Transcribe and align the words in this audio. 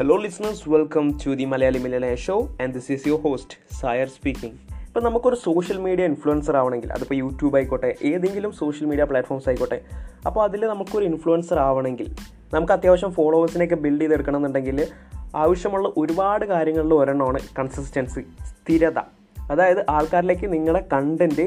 Hello, 0.00 0.16
listeners 0.22 0.70
welcome 0.70 1.18
to 1.26 1.34
the 1.34 1.44
Malayali 1.44 1.78
Millionaire 1.78 2.14
show 2.14 2.48
and 2.62 2.74
this 2.74 2.92
is 2.92 3.08
your 3.08 3.20
host 3.20 3.80
Sayar 3.80 4.08
speaking 4.08 4.54
ഇപ്പം 4.86 5.02
നമുക്കൊരു 5.02 5.36
social 5.36 5.78
media 5.78 6.04
influencer 6.04 6.56
ആവണമെങ്കിൽ 6.56 6.92
അതിപ്പോൾ 6.92 7.14
YouTube 7.14 7.56
ആയിക്കോട്ടെ 7.56 7.96
ഏതെങ്കിലും 8.02 8.52
social 8.52 8.88
media 8.88 9.04
platforms 9.04 9.48
ആയിക്കോട്ടെ 9.48 9.80
അപ്പോൾ 10.26 10.44
അതിൽ 10.44 10.60
നമുക്കൊരു 10.60 11.04
ഇൻഫ്ലുവൻസർ 11.04 11.58
ആവണമെങ്കിൽ 11.58 12.16
നമുക്ക് 12.54 12.72
അത്യാവശ്യം 12.72 13.10
ഫോളോവേഴ്സിനെയൊക്കെ 13.10 13.74
ബിൽഡ് 13.74 14.00
ചെയ്തെടുക്കണം 14.00 14.36
എന്നുണ്ടെങ്കിൽ 14.36 14.88
ആവശ്യമുള്ള 15.36 15.92
ഒരുപാട് 15.96 16.44
കാര്യങ്ങളിൽ 16.44 16.94
ഒരെണ്ണമാണ് 16.94 17.38
കൺസിസ്റ്റൻസി 17.58 18.20
സ്ഥിരത. 18.20 18.98
അതായത് 19.50 19.86
ആൾക്കാരിലേക്ക് 19.90 20.52
നിങ്ങളുടെ 20.52 20.88
കണ്ടന്റ് 20.92 21.42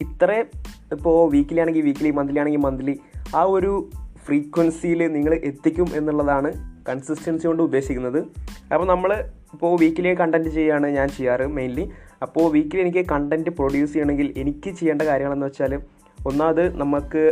ഇത്രയും 0.00 0.46
ഇപ്പോൾ 0.92 1.30
വീക്കിലി 1.30 1.60
ആണെങ്കിൽ 1.60 1.82
വീക്കിലി 1.82 2.10
മന്ത്ലി 2.10 2.38
ആണെങ്കിൽ 2.38 2.60
മന്ത്ലി 2.60 3.00
ആ 3.36 3.42
ഒരു 3.42 3.90
ഫ്രീക്വൻസിയിൽ 4.30 5.00
നിങ്ങൾ 5.12 5.32
എത്തിക്കും 5.44 5.88
എന്നുള്ളതാണ് 5.94 6.48
കൺസിസ്റ്റൻസി 6.88 7.46
കൊണ്ട് 7.46 7.62
ഉദ്ദേശിക്കുന്നത്. 7.62 8.18
അപ്പോൾ 8.72 8.86
നമ്മൾ 8.86 9.10
ഇപ്പോൾ 9.54 9.72
വീക്കിലി 9.80 10.10
കണ്ടന്റ് 10.20 10.48
ചെയ്യുകയാണ് 10.48 10.86
ഞാൻ 10.86 11.08
ചെയ്യാറ് 11.08 11.46
മെയിൻലി 11.46 11.84
അപ്പോൾ 12.22 12.44
വീക്കിലി 12.52 12.80
എനിക്ക് 12.80 13.02
കണ്ടന്റ് 13.10 13.50
പ്രൊഡ്യൂസ് 13.50 13.92
ചെയ്യണമെങ്കിൽ 13.92 14.34
എനിക്ക് 14.36 14.70
ചെയ്യേണ്ട 14.70 15.02
കാര്യങ്ങളെന്ന് 15.02 15.46
വെച്ചാൽ 15.46 15.74
ഒന്നാമത് 16.26 16.80
നമുക്ക് 16.80 17.22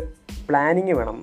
പ്ലാനിങ് 0.48 0.92
വേണം. 0.92 1.18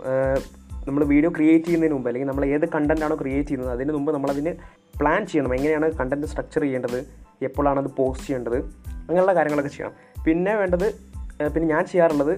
നമ്മൾ 0.88 1.04
വീഡിയോ 1.12 1.30
ക്രിയേറ്റ് 1.36 1.66
ചെയ്യുന്നതിന് 1.66 1.96
മുമ്പ് 1.96 2.10
അല്ലെങ്കിൽ 2.10 2.30
നമ്മൾ 2.30 2.46
ഏത് 2.46 2.66
കണ്ടന്റാണോ 2.76 3.16
ക്രിയേറ്റ് 3.22 3.48
ചെയ്യുന്നത് 3.50 3.72
അതിന് 3.76 3.94
മുമ്പ് 3.94 4.14
നമ്മളതിന് 4.14 4.52
പ്ലാൻ 5.00 5.26
ചെയ്യണം. 5.26 5.56
എങ്ങനെയാണ് 5.56 5.92
കണ്ടന്റ് 5.92 6.28
സ്ട്രക്ചർ 6.28 6.62
ചെയ്യേണ്ടത്? 6.62 7.00
എപ്പോഴാണ് 7.42 7.80
അത് 7.80 7.90
പോസ്റ്റ് 7.98 8.28
ചെയ്യേണ്ടത്? 8.28 8.58
അങ്ങനെയുള്ള 9.08 9.34
കാര്യങ്ങളൊക്കെ 9.36 9.72
ചെയ്യണം. 9.78 9.96
പിന്നെ 10.26 10.56
വേണ്ടത് 10.56 10.88
പിന്നെ 11.54 11.68
ഞാൻ 11.74 11.84
ചെയ്യാറുള്ളത് 11.92 12.34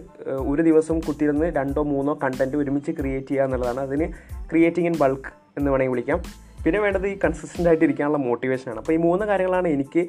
ഒരു 0.51 0.61
ദിവസം 0.67 0.97
കുത്തിയിരുന്ന് 1.07 1.47
രണ്ടോ 1.57 1.81
മൂന്നോ 1.93 2.13
കണ്ടന്റ് 2.23 2.57
ഒരുമിച്ച് 2.61 2.91
ക്രിയേറ്റ് 2.99 3.27
ചെയ്യുക 3.27 3.47
എന്നുള്ളതാണ്. 3.47 3.81
അതിന് 3.87 4.07
ക്രിയേറ്റിംഗ് 4.51 4.89
ഇൻ 4.91 4.95
ബൾക്ക് 5.01 5.31
എന്ന് 5.57 5.69
വേണമെങ്കിൽ 5.71 5.93
വിളിക്കാം. 5.93 6.19
പിന്നെ 6.63 6.79
വേണ്ടത് 6.83 7.07
ഈ 7.07 7.15
കൺസിസ്റ്റന്റ് 7.23 7.69
ആയിട്ട് 7.69 7.85
ഇരിക്കാനുള്ള 7.87 8.19
മോട്ടിവേഷനാണ് 8.27 8.79
അപ്പോൾ 8.81 8.93
ഈ 8.93 8.99
മൂന്ന് 9.07 9.25
കാര്യങ്ങളാണ് 9.25 9.67
എനിക്ക് 9.75 10.01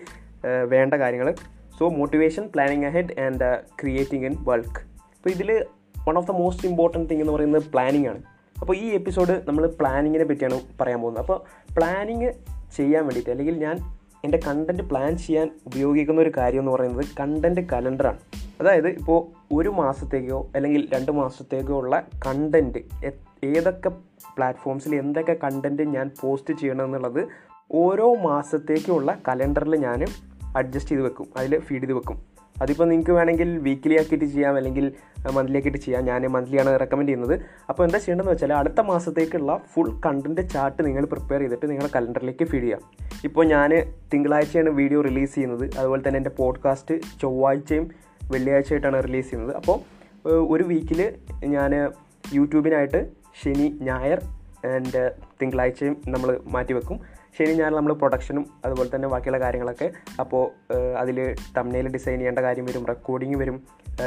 വേണ്ട 0.75 0.95
കാര്യങ്ങൾ 0.95 1.29
so 1.79 1.89
motivation 1.99 2.45
planning 2.55 2.87
ahead 2.87 3.15
and 3.21 3.49
creating 3.81 4.27
in 4.27 4.35
bulk 4.49 4.81
അപ്പോൾ 5.17 5.31
ഇതിൽ 5.31 5.51
one 6.09 6.17
of 6.21 6.27
the 6.31 6.35
most 6.41 6.67
important 6.69 7.07
thing 7.11 7.23
എന്ന് 7.25 7.35
പറയുന്നത് 7.37 7.65
പ്ലാനിങ് 7.75 8.09
ആണ്. 8.13 8.21
അപ്പോൾ 8.61 8.75
ഈ 8.77 8.87
എപ്പിസോഡ് 8.99 9.35
നമ്മൾ 9.49 9.65
പ്ലാനിങ്ങിനെ 9.81 10.25
പറ്റിയാണ് 10.25 10.57
പറയാൻ 10.81 11.01
പോകുന്നത്. 11.03 11.23
അപ്പോൾ 11.25 11.39
പ്ലാനിങ് 11.77 12.31
ചെയ്യാൻ 12.77 13.03
വേണ്ടിയിട്ട് 13.07 13.31
അല്ലെങ്കിൽ 13.31 13.57
ഞാൻ 13.67 13.77
എന്റെ 14.25 14.41
കണ്ടന്റ് 14.47 14.83
പ്ലാൻ 14.83 15.17
ചെയ്യാൻ 15.17 15.51
ഉപയോഗിക്കുന്ന 15.67 16.21
ഒരു 16.21 16.33
കാര്യം 16.37 16.61
എന്ന് 16.61 16.73
പറയുന്നത് 16.73 17.05
കണ്ടന്റ് 17.21 17.61
കലണ്ടറാണ് 17.61 18.19
അതായത് 18.61 18.89
ഇപ്പോൾ 18.89 19.21
ഒരു 19.55 19.69
മാസത്തേക്കോ 19.69 20.51
അല്ലെങ്കിൽ 20.57 20.89
രണ്ട് 20.95 21.13
മാസത്തേക്കോ 21.13 21.75
ഉള്ള 21.77 22.07
കണ്ടന്റ് 22.27 22.79
ഏതൊക്കെ 23.45 23.89
പ്ലാറ്റ്ഫോംസിൽ 24.37 24.95
എന്തൊക്കെ 24.95 25.37
കണ്ടന്റ് 25.45 25.83
ഞാൻ 25.83 26.11
പോസ്റ്റ് 26.21 26.55
ചെയ്യണം 26.55 26.85
എന്നുള്ളത് 26.85 27.29
ഓരോ 27.73 28.15
മാസത്തേക്കുള്ള 28.15 29.19
കലണ്ടറിൽ 29.29 29.77
ഞാൻ 29.77 30.05
അഡ്ജസ്റ്റ് 30.57 30.91
ചെയ്ത് 30.91 31.05
വെക്കും. 31.05 31.27
അതിൽ 31.37 31.59
ഫീഡ് 31.59 31.83
ചെയ്ത് 31.83 31.93
വെക്കും. 31.93 32.28
അതിപ്പോൾ 32.63 32.89
നിങ്ങൾക്ക് 32.89 33.11
വേണമെങ്കിൽ 33.11 33.59
വീക്കിലി 33.59 33.97
ആക്കിയിട്ട് 34.01 34.25
ചെയ്യാം 34.25 34.57
അല്ലെങ്കിൽ 34.57 34.93
മന്ത്ലി 35.37 35.57
ആക്കിയിട്ട് 35.59 35.79
ചെയ്യാം. 35.79 36.05
ഞാൻ 36.05 36.23
മന്ത്ലിയാണ് 36.27 36.81
റെക്കമെൻഡ് 36.81 37.09
ചെയ്യുന്നത്. 37.09 37.35
അപ്പോൾ 37.69 37.85
എന്താ 37.85 37.99
ചെയ്യേണ്ടതെന്ന് 37.99 38.35
വെച്ചാൽ 38.35 38.53
അടുത്ത 38.53 38.81
മാസത്തേക്കുള്ള 38.81 39.61
ഫുൾ 39.75 40.01
കണ്ടന്റ് 40.07 40.49
ചാർട്ട് 40.55 40.87
നിങ്ങൾ 40.87 41.05
പ്രിപ്പയർ 41.05 41.41
ചെയ്തിട്ട് 41.41 41.71
നിങ്ങളുടെ 41.71 41.93
കലണ്ടറിലേക്ക് 41.97 42.45
ഫീഡ് 42.45 42.63
ചെയ്യാം. 42.63 42.83
ഇപ്പോൾ 43.25 43.47
ഞാൻ 43.55 43.71
തിങ്കളാഴ്ചയാണ് 44.15 44.71
വീഡിയോ 44.71 45.01
റിലീസ് 45.01 45.35
ചെയ്യുന്നത്. 45.35 45.65
അതുപോലെ 45.79 46.03
തന്നെ 46.09 46.19
എന്റെ 46.19 46.31
പോഡ്കാസ്റ്റ് 46.31 46.95
ചൊവ്വാഴ്ചയും 47.23 47.91
വെള്ളിയാഴ്ചയായിട്ടാണ് 48.33 49.05
റിലീസ് 49.09 49.31
ചെയ്യുന്നത്. 49.31 49.57
അപ്പോൾ 49.57 49.79
ഒരു 50.53 50.65
വീക്കിൽ 50.65 51.01
ഞാൻ 51.45 51.73
യൂട്യൂബിനായിട്ട് 52.35 53.01
ശനി 53.43 53.79
ഞായർ 53.89 54.21
ആൻഡ് 54.67 55.13
തിങ്കളാഴ്ചയും 55.43 56.03
നമ്മൾ 56.09 56.41
മാറ്റി 56.47 56.73
വെക്കും 56.73 57.01
ശനി 57.39 57.53
ഞാൻ 57.53 57.73
നമ്മൾ 57.73 57.93
പ്രൊഡക്ഷനും 57.93 58.47
അതുപോലെ 58.65 58.97
തന്നെ 58.97 59.09
ബാക്കിയുള്ള 59.09 59.39
കാര്യങ്ങളൊക്കെ. 59.41 59.91
അപ്പോൾ 60.21 60.73
അതിൽ 60.99 61.35
തമ്നയിൽ 61.57 61.89
ഡിസൈൻ 61.89 62.19
ചെയ്യേണ്ട 62.19 62.39
കാര്യം 62.39 62.65
വരും 62.65 62.87
റെക്കോർഡിങ് 62.87 63.35
വരും 63.35 63.63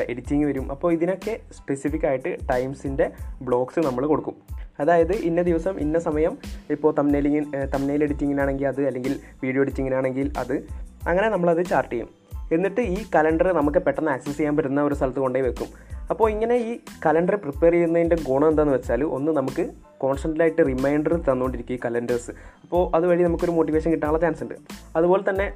എഡിറ്റിംഗ് 0.10 0.46
വരും. 0.46 0.72
അപ്പോൾ 0.72 0.94
ഇതിനൊക്കെ 0.94 1.40
സ്പെസിഫിക് 1.52 2.06
ആയിട്ട് 2.06 2.38
ടൈംസിന്റെ 2.50 3.12
ബ്ലോഗ്സ് 3.42 3.80
നമ്മൾ 3.80 4.06
കൊടുക്കും. 4.06 4.36
അതായത് 4.80 5.12
ഇന്ന 5.12 5.42
ദിവസം 5.42 5.80
ഇന്ന 5.80 6.00
സമയം 6.00 6.38
ഇപ്പോൾ 6.70 6.94
തമ്നയിലിങ് 6.94 7.68
തമ്നയിൽ 7.74 8.04
എഡിറ്റിങ്ങിനാണെങ്കിൽ 8.04 8.68
അത് 8.68 8.86
അല്ലെങ്കിൽ 8.88 9.20
വീഡിയോ 9.44 9.62
എഡിറ്റിങ്ങിനാണെങ്കിൽ 9.62 10.34
അത്. 10.38 10.68
അങ്ങനെ 11.08 11.30
നമ്മളത് 11.30 11.66
ചാർട്ട് 11.66 11.92
ചെയ്യും. 11.92 12.21
എന്നിട്ട് 12.56 12.82
ഈ 12.96 12.98
കലണ്ടർ 13.16 13.48
നമുക്ക് 13.60 13.80
പെട്ടെന്ന് 13.86 14.12
ആക്സസ് 14.12 14.38
ചെയ്യാൻ 14.38 14.56
പറ്റുന്ന 14.58 14.84
ഒരു 14.90 14.96
സ്ഥലത്ത് 15.00 15.22
കൊണ്ടുപോയി 15.24 15.46
വെക്കും. 15.48 15.70
അപ്പോൾ 16.12 16.28
ഇങ്ങനെ 16.32 16.56
ഈ 16.70 16.72
കലണ്ടർ 17.06 17.36
പ്രിപ്പയർ 17.44 17.74
ചെയ്യുന്നതിന്റെ 17.74 18.18
ഗുണം 18.28 18.48
എന്താണെന്ന് 18.52 18.78
വെച്ചാൽ 18.78 19.02
ഒന്ന് 19.18 19.32
നമുക്ക് 19.38 19.64
കോൺസ്റ്റന്റായിട്ട് 20.04 20.62
റിമൈൻഡർ 20.70 21.14
തന്നുകൊണ്ടിരിക്കും 21.28 21.76
ഈ 21.76 21.80
കലണ്ടേഴ്സ് 21.86 22.32
അപ്പോൾ 22.64 22.82
അതുവഴി 22.96 23.24
നമുക്കൊരു 23.24 23.54
മോട്ടിവേഷൻ 23.58 23.90
കിട്ടാനുള്ള 23.92 24.20
ചാൻസ് 24.24 24.44
ഉണ്ട്. 24.46 24.56
അതുപോലെ 24.98 25.24
തന്നെ 25.30 25.48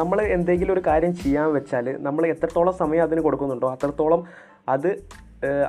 നമ്മൾ 0.00 0.18
എന്തെങ്കിലും 0.36 0.72
ഒരു 0.72 0.82
കാര്യം 0.86 1.12
ചെയ്യാൻ 1.22 1.48
വെച്ചാൽ 1.56 1.86
നമ്മൾ 2.06 2.22
എത്രത്തോളം 2.26 2.76
സമയം 2.82 3.02
അതിന് 3.02 3.20
കൊടുക്കുന്നുണ്ടോ 3.20 3.70
അത്രത്തോളം 3.76 4.22
അത് 4.74 4.90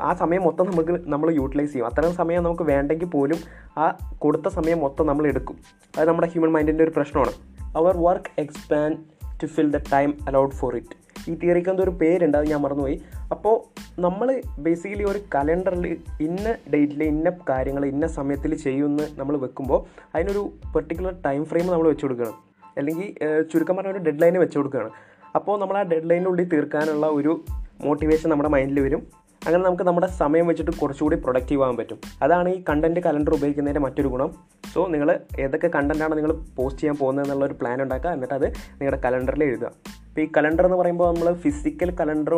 ആ 0.07 0.11
സമയം 0.21 0.41
മൊത്തം 0.47 0.65
നമുക്ക് 0.69 0.93
നമ്മൾ 1.13 1.27
യൂട്ടിലൈസ് 1.39 1.71
ചെയ്യും. 1.73 1.87
അത്രയും 1.89 2.15
സമയം 2.21 2.41
നമുക്ക് 2.43 2.65
വേണ്ടെങ്കിൽ 2.71 3.09
പോലും 3.15 3.39
ആ 3.77 3.85
കൊടുത്ത 4.23 4.47
സമയം 4.57 4.79
മൊത്തം 4.79 5.07
നമ്മൾ 5.07 5.25
എടുക്കും. 5.27 5.57
അത് 5.97 6.05
നമ്മുടെ 6.09 6.27
ഹ്യൂമൻ 6.33 6.51
മൈൻഡിന്റെ 6.55 6.83
ഒരു 6.83 6.93
പ്രശ്നമാണ്. 6.97 7.33
അവർ 7.79 7.93
work 8.07 8.31
expand 8.43 8.97
to 9.43 9.47
fill 9.55 9.71
the 9.75 9.79
time 9.93 10.11
allowed 10.29 10.57
for 10.59 10.75
it 10.79 10.95
ഈ 11.29 11.33
തിയറിക്ക് 11.41 11.69
എന്തൊരു 11.71 11.91
പേരുണ്ട് 12.01 12.37
അത് 12.37 12.45
ഞാൻ 12.51 12.61
മറന്നുപോയി. 12.65 12.95
അപ്പോൾ 13.33 13.55
നമ്മൾ 14.05 14.27
ബേസിക്കലി 14.65 15.05
ഒരു 15.11 15.19
കലണ്ടറിൽ 15.35 15.85
ഇന്ന 16.27 16.45
ഡേറ്റിൽ 16.73 17.01
ഇന്ന 17.03 17.29
കാര്യങ്ങൾ 17.49 17.83
ഇന്ന 17.91 18.07
സമയത്തിൽ 18.17 18.51
ചെയ്യുമെന്ന് 18.65 19.05
നമ്മൾ 19.19 19.37
വെക്കുമ്പോൾ 19.43 19.79
അതിനൊരു 20.15 20.43
പെർട്ടിക്കുലർ 20.75 21.13
ടൈം 21.25 21.41
ഫ്രെയിം 21.51 21.67
നമ്മൾ 21.73 21.87
വെച്ചു 21.91 22.05
കൊടുക്കണം. 22.05 22.35
അല്ലെങ്കിൽ 22.77 23.07
ചുരുക്കം 23.51 23.75
പറഞ്ഞ 23.77 23.91
ഒരു 23.95 24.03
ഡെഡ് 24.07 24.21
ലൈന് 24.21 24.39
വെച്ചു 24.43 24.57
കൊടുക്കുകയാണ്. 24.57 24.91
അപ്പോൾ 25.37 25.55
നമ്മൾ 25.61 25.77
ആ 25.81 25.83
ഡെഡ് 25.91 26.09
ലൈനിനുള്ളിൽ 26.09 26.47
തീർക്കാനുള്ള 26.53 27.07
ഒരു 27.19 27.33
മോട്ടിവേഷൻ 27.85 28.29
നമ്മുടെ 28.29 28.49
മൈൻഡിൽ 28.55 28.79
വരും. 28.87 29.01
അങ്ങനെ 29.45 29.63
നമുക്ക് 29.63 29.83
നമ്മുടെ 29.83 30.07
സമയം 30.07 30.47
വെച്ചിട്ട് 30.47 30.71
കുറച്ചുകൂടി 30.71 31.15
പ്രൊഡക്റ്റീവ് 31.15 31.63
ആകാൻ 31.63 31.77
പറ്റും. 31.77 31.99
അതാണ് 32.21 32.49
ഈ 32.49 32.63
കണ്ടന്റ് 32.69 32.99
കലണ്ടർ 32.99 33.33
ഉപയോഗിക്കുന്നതിന്റെ 33.33 33.79
മറ്റൊരു 33.79 34.07
ഗുണം. 34.07 34.31
സോ 34.73 34.87
നിങ്ങൾ 34.87 35.19
ഏതൊക്കെ 35.39 35.67
കണ്ടന്റാണ് 35.75 36.17
നിങ്ങൾ 36.17 36.31
പോസ്റ്റ് 36.55 36.81
ചെയ്യാൻ 36.81 36.97
പോകുന്നത് 36.97 37.25
എന്നുള്ള 37.25 37.45
ഒരു 37.45 37.53
പ്ലാൻ 37.53 37.81
ഉണ്ടാക്കുക. 37.81 38.09
എന്നിട്ട് 38.09 38.33
അത് 38.33 38.47
നിങ്ങളുടെ 38.51 39.01
കലണ്ടറിൽ 39.01 39.43
എഴുതുക. 39.43 39.71
ഇപ്പോൾ 40.09 40.21
ഈ 40.21 40.27
കലണ്ടർ 40.37 40.65
എന്ന് 40.65 40.77
പറയുമ്പോൾ 40.77 41.13
നമ്മൾ 41.13 41.33
ഫിസിക്കൽ 41.33 41.95
കലണ്ടർ 41.95 42.35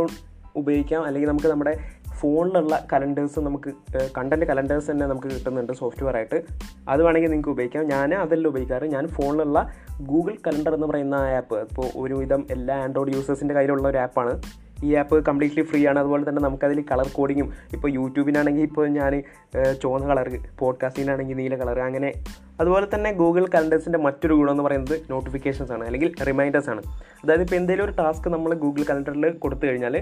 ഉപയോഗിക്കാം. 0.55 1.03
അല്ലെങ്കിൽ 1.05 1.29
നമുക്ക് 1.29 1.47
നമ്മുടെ 1.47 1.73
ഫോണിലുള്ള 2.19 2.87
കലണ്ടേഴ്സ് 2.93 3.39
നമുക്ക് 3.39 3.69
കണ്ടന്റ് 4.17 4.45
കലണ്ടേഴ്സ് 4.45 4.91
തന്നെ 4.91 5.05
നമുക്ക് 5.05 5.27
കിട്ടുന്നുണ്ട് 5.27 5.73
സോഫ്റ്റ്വെയർ 5.73 6.15
ആയിട്ട്. 6.15 6.43
അത് 6.89 7.03
വേണമെങ്കിൽ 7.03 7.29
നിങ്ങൾക്ക് 7.29 7.49
ഉപയോഗിക്കാം. 7.49 7.87
ഞാൻ 7.87 8.13
അതെല്ലാം 8.13 8.49
ഉപയോഗിക്കാറ്. 8.49 8.83
ഞാൻ 8.83 9.07
ഫോണിലുള്ള 9.07 9.73
ഗൂഗിൾ 10.01 10.35
കലണ്ടർ 10.47 10.73
എന്ന് 10.73 10.87
പറയുന്ന 10.87 11.15
ആപ്പ് 11.15 11.59
ഇപ്പോൾ 11.59 11.87
ഒരുവിധം 11.95 12.47
എല്ലാ 12.51 12.75
ആൻഡ്രോയിഡ് 12.83 13.15
യൂസേഴ്സിന്റെ 13.15 13.55
കയ്യിലുള്ള 13.55 13.87
ഒരു 13.87 13.97
ആപ്പാണ് 13.97 14.41
ഈ 14.83 14.91
ആപ്പ് 15.01 15.17
കംപ്ലീറ്റ്ലി 15.25 15.63
ഫ്രീ 15.63 15.81
ആണ്. 15.87 15.99
അതുപോലെ 15.99 16.23
തന്നെ 16.29 16.41
നമുക്കതിൽ 16.41 16.81
കളർ 16.91 17.07
കോഡിങ്ങും 17.13 17.49
ഇപ്പോൾ 17.73 17.89
യൂട്യൂബിനാണെങ്കിൽ 17.99 18.65
ഇപ്പോൾ 18.69 18.87
ഞാൻ 18.99 19.13
ചുവന്ന 19.81 20.05
കളർ 20.07 20.27
പോഡ്കാസ്റ്റിനാണെങ്കിൽ 20.59 21.37
നീല 21.41 21.55
കളർ 21.55 21.79
അങ്ങനെ 21.79 22.11
അതുപോലെ 22.59 22.87
തന്നെ 22.95 23.11
ഗൂഗിൾ 23.21 23.45
കലണ്ടേഴ്സിന്റെ 23.55 23.99
മറ്റൊരു 23.99 24.33
ഗുണം 24.33 24.51
എന്ന് 24.51 24.63
പറയുന്നത് 24.63 24.95
നോട്ടിഫിക്കേഷൻസ് 25.11 25.71
ആണ് 25.71 25.83
അല്ലെങ്കിൽ 25.85 26.11
റിമൈൻഡേഴ്സ് 26.27 26.69
ആണ്. 26.69 26.81
അതായത് 27.23 27.41
ഇപ്പോൾ 27.41 27.55
എന്തെങ്കിലും 27.55 27.85
ഒരു 27.89 27.95
ടാസ്ക് 27.99 28.29
നമ്മൾ 28.29 28.53
ഗൂഗിൾ 28.63 28.83
കലണ്ടറിൽ 28.89 29.25
കൊടുത്തു 29.43 29.65
കഴിഞ്ഞാൽ 29.65 29.95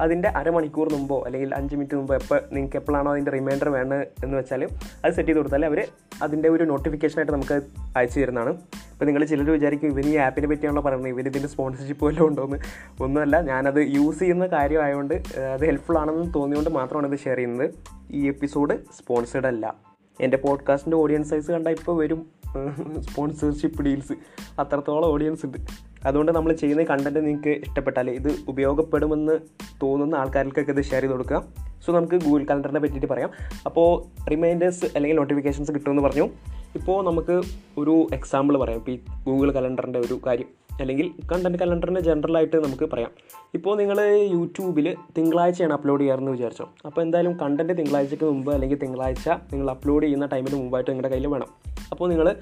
അതിന്റെ 0.00 0.28
അരമണിക്കൂർ 0.28 0.92
മുമ്പോ 0.92 1.22
അല്ലെങ്കിൽ 1.22 1.54
അഞ്ച് 1.54 1.74
മിനിറ്റ് 1.74 1.94
മുമ്പോ 1.96 2.14
എപ്പോൾ 2.14 2.40
നിങ്ങൾക്ക് 2.52 2.76
എപ്പോഴാണോ 2.76 3.12
അതിന്റെ 3.12 3.30
റിമൈൻഡർ 3.30 3.68
വേണം 3.68 4.02
എന്ന് 4.02 4.38
വെച്ചാൽ 4.38 4.64
അത് 5.04 5.12
സെറ്റ് 5.12 5.28
ചെയ്ത് 5.28 5.38
കൊടുത്താൽ 5.38 5.66
അവർ 5.66 5.88
അതിന്റെ 6.22 6.48
ഒരു 6.48 6.64
നോട്ടിഫിക്കേഷനായിട്ട് 6.64 7.32
നമുക്ക് 7.32 7.60
അയച്ചു 7.96 8.20
തരുന്നതാണ്. 8.20 8.50
ഇപ്പോൾ 8.92 9.04
നിങ്ങൾ 9.04 9.24
ചിലർ 9.24 9.50
വിചാരിക്കും 9.50 9.88
ഇവന് 9.88 10.06
ഈ 10.06 10.16
ആപ്പിനെ 10.16 10.46
പറ്റിയാണല്ലോ 10.46 10.82
പറയുന്നത്. 10.82 11.08
ഇവന് 11.08 11.28
ഇതിന്റെ 11.28 11.48
സ്പോൺസർഷിപ്പ് 11.48 12.04
വല്ലതും 12.04 12.28
ഉണ്ടോയെന്ന് 12.28 12.56
ഒന്നുമല്ല 13.02 13.40
ഞാനത് 13.40 13.80
യൂസ് 13.80 14.18
ചെയ്യുന്ന 14.18 14.46
കാര്യമായതുകൊണ്ട് 14.46 15.14
അത് 15.54 15.66
ഹെൽപ്ഫുൾ 15.66 15.98
ആണെന്ന് 15.98 16.34
തോന്നിയുകൊണ്ട് 16.34 16.70
മാത്രമാണ് 16.70 17.12
ഇത് 17.12 17.18
ഷെയർ 17.18 17.36
ചെയ്യുന്നത്. 17.36 17.70
ഈ 18.10 18.28
എപ്പിസോഡ് 18.28 18.78
സ്പോൺസേഡ് 18.78 19.46
അല്ല. 19.46 19.74
എന്റെ 20.20 20.36
പോഡ്കാസ്റ്റിന്റെ 20.36 20.96
ഓഡിയൻസ് 20.96 21.30
സൈസ് 21.30 21.50
കണ്ടാൽ 21.50 21.72
ഇപ്പോൾ 21.72 22.02
വരും. 22.02 22.26
സ്പോൺസർഷിപ്പ് 23.00 23.82
ഡീൽസ് 23.82 24.12
അത്രത്തോളം 24.60 25.08
ഓഡിയൻസ് 25.08 25.46
ഉണ്ട്. 25.46 25.58
അതുകൊണ്ട് 26.06 26.32
നമ്മൾ 26.32 26.52
ചെയ്യുന്ന 26.62 26.84
കണ്ടന്റ് 26.92 27.20
നിങ്ങൾക്ക് 27.26 27.52
ഇഷ്ടപ്പെട്ടാൽ 27.66 28.08
ഇത് 28.18 28.30
ഉപയോഗപ്പെടുമെന്ന് 28.52 29.36
തോന്നുന്ന 29.82 30.14
ആൾക്കാർക്കൊക്കെ 30.22 30.74
ഇത് 30.76 30.82
ഷെയർ 30.90 31.02
ചെയ്ത് 31.02 31.14
കൊടുക്കുക. 31.14 31.40
സോ 31.86 31.92
നമുക്ക് 31.92 32.14
ഗൂഗിൾ 32.14 32.44
കലണ്ടറിനെ 32.44 32.80
പറ്റിയിട്ട് 32.80 33.06
പറയാം. 33.06 33.30
അപ്പോൾ 33.66 33.88
റിമൈൻഡേഴ്സ് 34.30 34.84
അല്ലെങ്കിൽ 34.84 35.16
നോട്ടിഫിക്കേഷൻസ് 35.16 35.72
കിട്ടുമെന്ന് 35.72 36.02
പറഞ്ഞു. 36.02 36.28
ഇപ്പോൾ 36.74 37.04
നമുക്ക് 37.04 37.42
ഒരു 37.78 38.06
എക്സാമ്പിൾ 38.12 38.56
പറയാം. 38.58 38.78
ഇപ്പോൾ 38.78 38.92
ഈ 38.92 38.98
ഗൂഗിൾ 39.24 39.52
കലണ്ടറിന്റെ 39.52 39.98
ഒരു 39.98 40.20
കാര്യം. 40.26 40.46
അല്ലെങ്കിൽ 40.80 41.10
കണ്ടന്റ് 41.32 41.58
കലണ്ടറിന്റെ 41.58 42.00
ജനറലായിട്ട് 42.00 42.56
നമുക്ക് 42.56 42.90
പറയാം. 42.92 43.10
ഇപ്പോൾ 43.54 43.76
നിങ്ങൾ 43.76 44.00
യൂട്യൂബിൽ 44.32 44.96
തിങ്കളാഴ്ചയാണ് 45.18 45.72
അപ്ലോഡ് 45.72 46.00
ചെയ്യാറെന്ന് 46.00 46.32
വിചാരിച്ചോ? 46.32 46.70
അപ്പോൾ 46.86 47.00
എന്തായാലും 47.00 47.36
കണ്ടന്റ് 47.40 47.78
തിങ്കളാഴ്ചയ്ക്ക് 47.78 48.24
മുമ്പ് 48.24 48.52
അല്ലെങ്കിൽ 48.52 48.78
തിങ്കളാഴ്ച 48.78 49.28
നിങ്ങൾ 49.28 49.70
അപ്ലോഡ് 49.70 50.04
ചെയ്യുന്ന 50.04 50.26
ടൈമിന് 50.26 50.54
മുമ്പായിട്ട് 50.54 50.90
നിങ്ങളുടെ 50.90 51.14
കയ്യിൽ 51.14 51.26
വേണം. 51.26 51.46
അപ്പോൾ 51.90 52.08
നിങ്ങൾ 52.08 52.36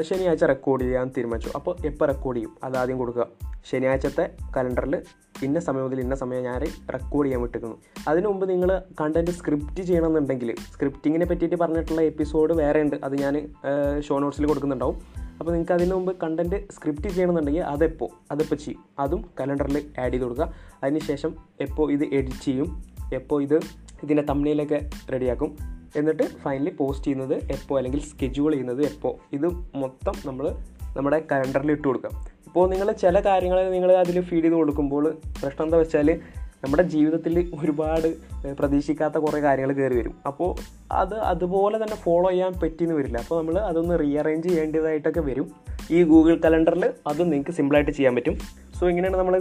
ശനിയാഴ്ച 0.00 0.44
റെക്കോർഡ് 0.44 0.82
ചെയ്യാൻ 0.82 1.10
തീരുമാനിച്ചു. 1.16 1.50
അപ്പോൾ 1.54 1.86
എപ്പോൾ 1.86 2.06
റെക്കോർഡ് 2.06 2.36
ചെയ്യും? 2.36 2.56
അതാദ്യം 2.64 2.98
കൊടുക്കുക. 2.98 3.26
ശനിയാഴ്ചത്തെ 3.70 4.30
കലണ്ടറിൽ 4.56 4.98
ഇന്ന 5.42 5.60
സമയം 5.60 5.84
മുതൽ 5.84 6.00
ഇന്ന 6.00 6.14
സമയം 6.14 6.42
ഞാൻ 6.42 6.60
റെക്കോർഡ് 6.92 7.26
ചെയ്യാൻ 7.26 7.42
വിട്ടിരിക്കുന്നു. 7.42 7.78
അതിനു 8.08 8.28
മുമ്പ് 8.28 8.50
നിങ്ങൾ 8.50 8.82
കണ്ടന്റ് 9.00 9.30
സ്ക്രിപ്റ്റ് 9.30 9.82
ചെയ്യണമെന്നുണ്ടെങ്കിൽ 9.82 10.54
സ്ക്രിപ്റ്റിങ്ങിനെ 10.72 11.26
പറ്റിയിട്ട് 11.26 11.56
പറഞ്ഞിട്ടുള്ള 11.56 12.00
എപ്പിസോഡ് 12.00 12.52
വേറെ 12.52 12.82
ഉണ്ട്. 12.82 12.96
അത് 13.04 13.16
ഞാൻ 13.16 13.54
ഷോ 14.00 14.18
നോട്ട്സിൽ 14.18 14.46
കൊടുക്കുന്നുണ്ടാവും. 14.46 14.98
അപ്പോൾ 15.40 15.52
നിങ്ങൾക്ക് 15.52 15.72
അതിനു 15.72 15.94
മുമ്പ് 15.94 16.16
കണ്ടന്റ് 16.22 16.72
സ്ക്രിപ്റ്റ് 16.72 17.08
ചെയ്യണമെന്നുണ്ടെങ്കിൽ 17.08 17.62
അതെപ്പോൾ 17.62 18.08
അതെപ്പോൾ 18.30 18.54
ചെയ്യും? 18.54 18.84
അതും 18.98 19.30
കലണ്ടറിൽ 19.40 19.86
ആഡ് 19.98 20.12
ചെയ്ത് 20.12 20.24
കൊടുക്കുക. 20.24 20.54
അതിനുശേഷം 20.82 21.34
എപ്പോൾ 21.60 21.92
ഇത് 21.92 22.04
എഡിറ്റ് 22.04 22.44
ചെയ്യും 22.44 22.84
എപ്പോൾ 23.14 23.42
ഇത് 23.42 23.60
ഇതിന്റെ 24.02 24.22
തമ്മിലൊക്കെ 24.22 24.90
റെഡിയാക്കും 25.12 25.56
എന്നിട്ട് 25.96 26.22
ഫൈനലി 26.22 26.70
പോസ്റ്റ് 26.70 27.06
ചെയ്യുന്നത് 27.06 27.34
എപ്പോൾ 27.34 27.76
അല്ലെങ്കിൽ 27.76 28.00
സ്കെഡ്യൂൾ 28.00 28.50
ചെയ്യുന്നത് 28.50 28.82
എപ്പോൾ 28.82 29.16
ഇത് 29.32 29.46
മൊത്തം 29.74 30.12
നമ്മൾ 30.24 30.54
നമ്മുടെ 30.96 31.26
കലണ്ടറിൽ 31.32 31.70
ഇട്ട് 31.70 31.88
കൊടുക്കുക. 31.88 32.29
ഇപ്പോൾ 32.50 32.64
നിങ്ങൾ 32.70 32.88
ചില 33.00 33.16
കാര്യങ്ങൾ 33.26 33.58
നിങ്ങൾ 33.74 33.90
അതിൽ 34.02 34.16
ഫീഡ് 34.28 34.44
ചെയ്ത് 34.44 34.54
കൊടുക്കുമ്പോൾ 34.60 35.04
പ്രശ്നം 35.40 35.64
എന്താ 35.66 35.78
വെച്ചാൽ 35.80 36.08
നമ്മുടെ 36.62 36.84
ജീവിതത്തിൽ 36.94 37.34
ഒരുപാട് 37.58 38.08
പ്രതീക്ഷിക്കാത്ത 38.58 39.16
കുറേ 39.24 39.38
കാര്യങ്ങൾ 39.44 39.70
കയറി 39.76 39.96
വരും. 39.98 40.14
അപ്പോൾ 40.30 40.50
അത് 41.02 41.14
അതുപോലെ 41.32 41.76
തന്നെ 41.82 41.96
ഫോളോ 42.04 42.28
ചെയ്യാൻ 42.32 42.52
പറ്റിയെന്ന് 42.62 42.96
വരില്ല. 42.98 43.18
അപ്പോൾ 43.24 43.38
നമ്മൾ 43.40 43.56
അതൊന്ന് 43.68 43.94
റീഅറേഞ്ച് 44.02 44.46
ചെയ്യേണ്ടതായിട്ടൊക്കെ 44.48 45.22
വരും. 45.30 45.46
ഈ 45.96 46.00
ഗൂഗിൾ 46.12 46.34
കലണ്ടറിൽ 46.44 46.84
അത് 47.10 47.22
നിങ്ങൾക്ക് 47.32 47.54
സിമ്പിളായിട്ട് 47.58 47.92
ചെയ്യാൻ 47.98 48.14
പറ്റും. 48.18 48.36
സോ 48.78 48.82
ഇങ്ങനെയാണ് 48.92 49.18
നമ്മൾ 49.22 49.36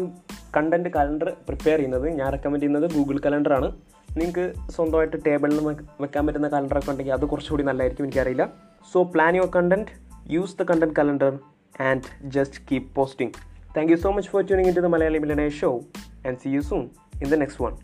കണ്ടന്റ് 0.58 0.90
കലണ്ടർ 0.98 1.30
പ്രിപ്പയർ 1.50 1.78
ചെയ്യുന്നത്. 1.78 2.08
ഞാൻ 2.22 2.32
റെക്കമെൻഡ് 2.38 2.64
ചെയ്യുന്നത് 2.64 2.88
ഗൂഗിൾ 2.98 3.20
കലണ്ടറാണ് 3.28 3.70
നിങ്ങൾക്ക് 4.18 4.46
സ്വന്തമായിട്ട് 4.76 5.18
ടേബിളിൽ 5.28 5.60
വെക്കാൻ 6.06 6.24
പറ്റുന്ന 6.28 6.50
കലണ്ടറൊക്കെ 6.56 6.92
ഉണ്ടെങ്കിൽ 6.94 7.16
അത് 7.20 7.26
കുറച്ചുകൂടി 7.32 7.66
നല്ലതായിരിക്കും 7.70 8.08
എനിക്കറിയില്ല. 8.10 8.46
So 8.94 9.02
plan 9.16 9.36
your 9.42 9.52
content 9.60 9.92
use 10.38 10.58
the 10.62 10.72
content 10.72 10.98
calendar 11.00 11.34
and 11.78 12.10
just 12.30 12.66
keep 12.66 12.94
posting. 12.94 13.34
Thank 13.74 13.90
you 13.90 13.98
so 13.98 14.12
much 14.12 14.28
for 14.28 14.44
tuning 14.44 14.66
into 14.66 14.82
the 14.82 14.88
Malayali 14.88 15.22
Millionaire 15.22 15.52
Show 15.52 15.86
and 16.24 16.40
see 16.40 16.50
you 16.50 16.62
soon 16.62 16.92
in 17.22 17.30
the 17.30 17.38
next 17.38 17.60
one. 17.60 17.78